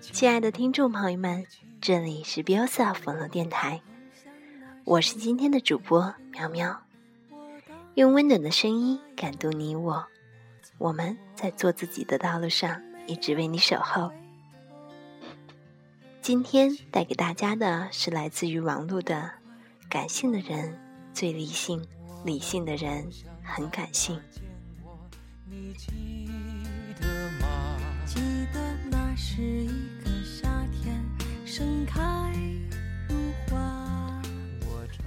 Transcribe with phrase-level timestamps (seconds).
[0.00, 1.44] 亲爱的听众朋友们，
[1.80, 3.82] 这里是 Biosa 网络电台，
[4.84, 6.80] 我是今天的主播苗苗，
[7.94, 10.06] 用温暖的声音感动你我，
[10.78, 14.12] 我们在做自己的道路上一直为你守候。
[16.22, 19.32] 今天带给大家的是来自于网络的
[19.90, 20.78] “感性的人
[21.12, 21.84] 最理性，
[22.24, 23.10] 理性的人
[23.42, 24.20] 很感性”。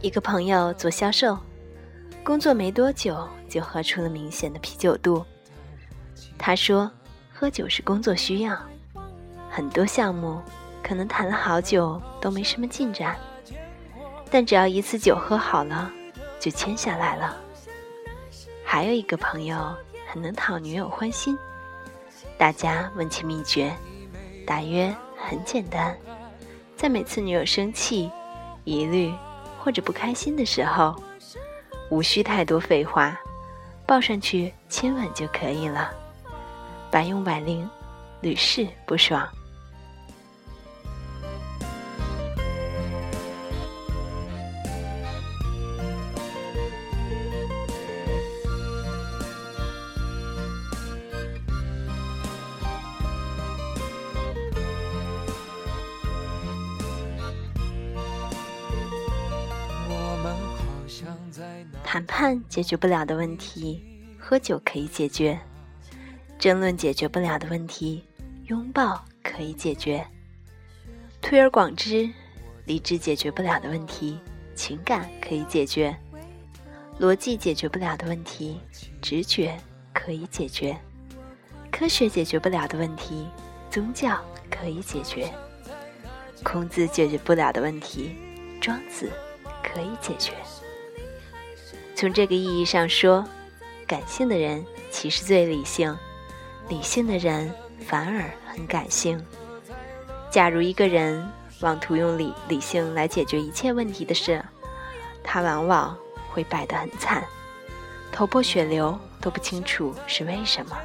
[0.00, 1.36] 一个朋友做销售，
[2.22, 5.24] 工作没多久就喝出了明显的啤酒肚。
[6.38, 6.90] 他说
[7.34, 8.56] ：“喝酒是工作需要，
[9.50, 10.40] 很多项目。”
[10.80, 13.14] 可能谈了好久都没什么进展，
[14.30, 15.90] 但只要一次酒喝好了，
[16.40, 17.36] 就签下来了。
[18.64, 19.76] 还有一个朋友
[20.06, 21.36] 很能讨女友欢心，
[22.38, 23.70] 大家问其秘诀，
[24.46, 25.94] 大约很简单，
[26.74, 28.10] 在每次女友生气、
[28.64, 29.12] 疑虑
[29.68, 30.96] 或者不开心的时候，
[31.90, 33.14] 无需太多废话，
[33.86, 35.90] 抱上去亲吻就可以了，
[36.90, 37.68] 百用百灵，
[38.22, 39.28] 屡试不爽。
[61.90, 63.82] 谈判解决不了的问题，
[64.20, 65.38] 喝酒可以解决；
[66.38, 68.04] 争论解决不了的问题，
[68.48, 70.06] 拥抱可以解决。
[71.22, 72.06] 推而广之，
[72.66, 74.18] 理智解决不了的问题，
[74.54, 75.96] 情感可以解决；
[77.00, 78.60] 逻辑解决不了的问题，
[79.00, 79.58] 直觉
[79.94, 80.76] 可以解决；
[81.72, 83.26] 科学解决不了的问题，
[83.70, 85.32] 宗教可以解决；
[86.44, 88.14] 孔子解决不了的问题，
[88.60, 89.10] 庄子
[89.62, 90.34] 可以解决。
[91.98, 93.24] 从这个意义上说，
[93.84, 95.98] 感性的人其实最理性，
[96.68, 97.52] 理性的人
[97.88, 99.20] 反而很感性。
[100.30, 101.28] 假如一个人
[101.58, 104.40] 妄图用理理性来解决一切问题的事，
[105.24, 105.98] 他往往
[106.30, 107.24] 会败得很惨，
[108.12, 110.78] 头破血流都不清楚是为什么。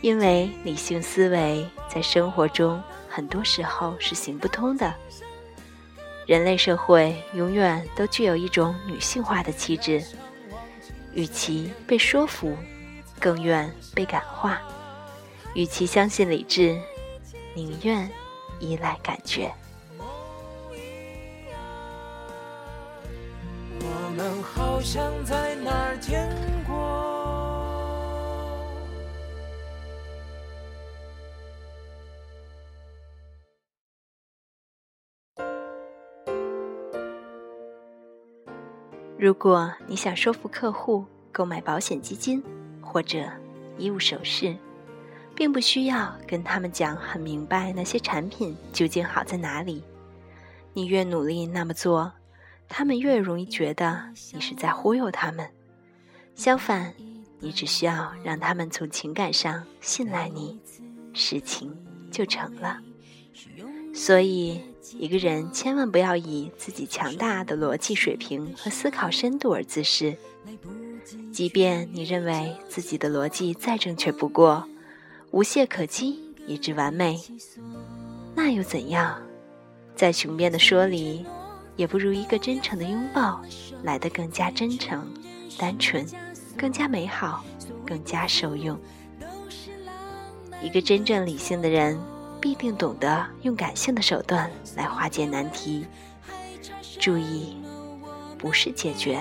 [0.00, 4.94] 因为理性思维在生活中很多时候是行不通的。
[6.30, 10.00] 人类社会永远都具有一种女性化的气质，
[11.12, 12.56] 与其被说服，
[13.18, 14.56] 更愿被感化；
[15.54, 16.80] 与其相信理智，
[17.52, 18.08] 宁愿
[18.60, 19.52] 依赖感觉。
[23.80, 26.28] 我们好像在哪儿见
[39.20, 42.42] 如果你想说服客户购买保险基金
[42.80, 43.30] 或者
[43.76, 44.56] 衣物首饰，
[45.34, 49.84] 并不需要跟他们讲很明白那些产品究竟好在哪里。
[50.72, 52.10] 你越努力那么做，
[52.66, 55.46] 他们越容易觉得你是在忽悠他们。
[56.34, 56.94] 相反，
[57.40, 60.58] 你只需要让他们从情感上信赖你，
[61.12, 61.76] 事情
[62.10, 62.80] 就成了。
[63.92, 64.62] 所以。
[64.98, 70.16] 一个人千万不要以自己强大的逻辑水平和思考深度而自视，
[71.32, 74.66] 即便你认为自己的逻辑再正确不过，
[75.30, 77.20] 无懈可击，以致完美，
[78.34, 79.20] 那又怎样？
[79.94, 81.24] 再雄辩的说理，
[81.76, 83.40] 也不如一个真诚的拥抱
[83.82, 85.06] 来得更加真诚、
[85.58, 86.06] 单纯，
[86.56, 87.44] 更加美好，
[87.86, 88.78] 更加受用。
[90.62, 91.98] 一个真正理性的人。
[92.40, 95.86] 必定懂得用感性的手段来化解难题。
[96.98, 97.56] 注意，
[98.38, 99.20] 不是解决，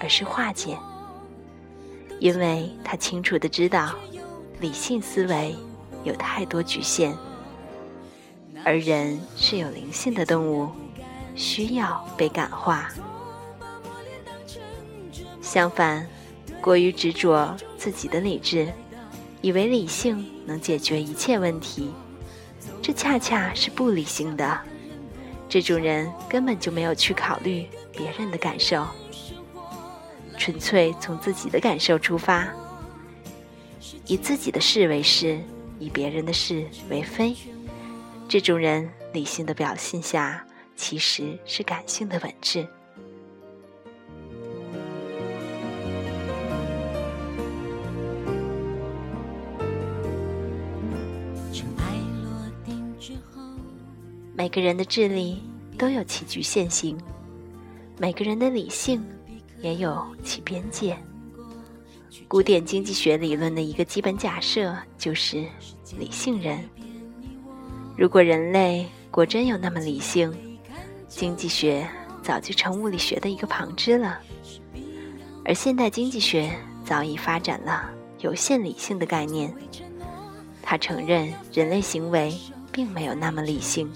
[0.00, 0.76] 而是化解。
[2.20, 3.94] 因为他清楚的知道，
[4.60, 5.54] 理性思维
[6.04, 7.12] 有太多局限，
[8.64, 10.70] 而人是有灵性的动物，
[11.34, 12.88] 需要被感化。
[15.42, 16.06] 相反，
[16.60, 18.72] 过于执着自己的理智，
[19.42, 21.92] 以为理性能解决一切问题。
[22.82, 24.60] 这恰恰是不理性的，
[25.48, 28.86] 这种人根本就没有去考虑别人的感受，
[30.36, 32.48] 纯粹从自己的感受出发，
[34.06, 35.40] 以自己的事为是，
[35.78, 37.34] 以别人的事为非。
[38.28, 40.44] 这种人理性的表现下，
[40.76, 42.66] 其实是感性的本质。
[54.36, 55.40] 每个人的智力
[55.78, 56.98] 都有其局限性，
[57.98, 59.00] 每个人的理性
[59.60, 60.96] 也有其边界。
[62.26, 65.44] 古典经济学理论的一个基本假设就是
[65.96, 66.58] 理性人。
[67.96, 70.32] 如果人类果真有那么理性，
[71.06, 71.88] 经济学
[72.20, 74.18] 早就成物理学的一个旁支了。
[75.44, 76.50] 而现代经济学
[76.84, 77.88] 早已发展了
[78.18, 79.54] 有限理性的概念，
[80.60, 82.34] 他承认人类行为
[82.72, 83.88] 并没有那么理性。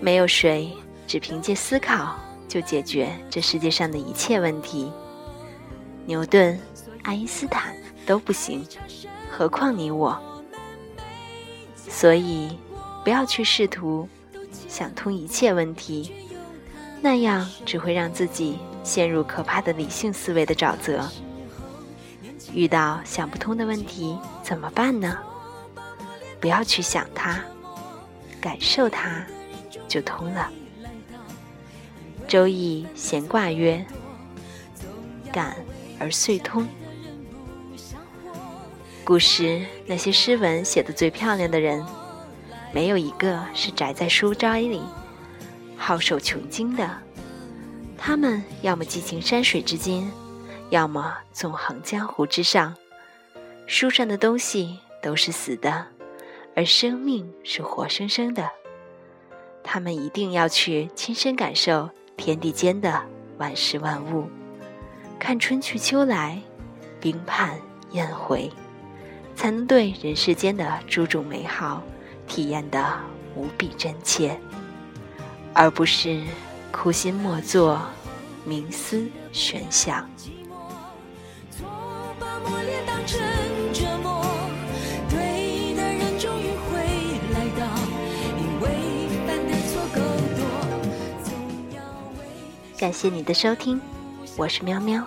[0.00, 0.72] 没有谁
[1.06, 2.16] 只凭借思考
[2.48, 4.90] 就解决这世界上的一切问题。
[6.04, 6.58] 牛顿、
[7.02, 7.74] 爱因斯坦
[8.06, 8.64] 都不行，
[9.30, 10.16] 何况你我？
[11.88, 12.58] 所以，
[13.02, 14.08] 不要去试图
[14.68, 16.12] 想通一切问题，
[17.00, 21.08] 那样只会让自己陷入可怕的理性思维的沼泽。
[22.52, 25.18] 遇到想不通的问题怎么办呢？
[26.40, 27.40] 不要去想它，
[28.40, 29.26] 感受它，
[29.96, 30.50] 就通了。
[32.28, 33.82] 《周易》闲卦曰
[35.32, 35.56] ：“感。”
[35.98, 36.68] 而遂通。
[39.02, 41.82] 古时那些诗文写的最漂亮的人，
[42.70, 44.82] 没有一个是宅在书斋里，
[45.74, 46.90] 好守穷经的。
[47.96, 50.06] 他们要么寄情山水之间，
[50.68, 52.76] 要么纵横江湖之上。
[53.66, 55.86] 书上的东西都是死的，
[56.54, 58.50] 而生命是活生生的。
[59.68, 63.02] 他们一定要去亲身感受天地间的
[63.36, 64.30] 万事万物。
[65.18, 66.40] 看春去秋来，
[67.00, 67.58] 冰盼
[67.90, 68.48] 雁回，
[69.34, 71.82] 才能对人世间的诸种美好
[72.28, 72.80] 体验得
[73.34, 74.38] 无比真切，
[75.52, 76.22] 而不是
[76.70, 77.82] 苦心默做，
[78.46, 80.08] 冥思玄想。
[92.78, 93.80] 感谢你的收听。
[94.36, 95.02] 我是喵喵，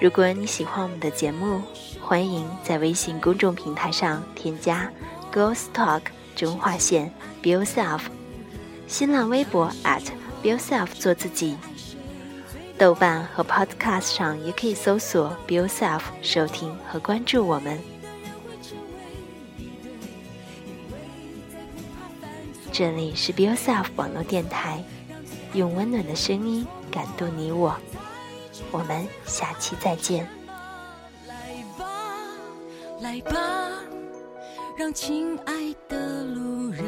[0.00, 1.60] 如果你喜欢我们的节目，
[2.00, 4.88] 欢迎在微信公众平台上添加
[5.32, 6.02] “Girls Talk”
[6.36, 8.02] 中划线 “Be Yourself”，
[8.86, 10.04] 新浪微博 at
[10.40, 11.56] @Be Yourself 做自己，
[12.78, 17.76] 豆瓣和 Podcast 上也可以搜索 “Be Yourself” 收听和关注我们。
[22.70, 24.84] 这里是 Be Yourself 网络电台，
[25.54, 27.74] 用温暖的声音感动你我。
[28.70, 30.28] 我们下期再见。
[31.26, 31.86] 来吧，
[33.00, 33.80] 来吧，
[34.76, 35.54] 让亲爱
[35.88, 36.84] 的路人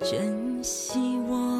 [0.00, 1.51] 珍惜我。